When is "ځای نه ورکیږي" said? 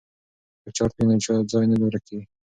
1.51-2.25